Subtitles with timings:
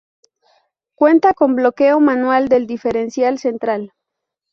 [0.95, 3.93] Cuenta con bloqueo manual del diferencial central.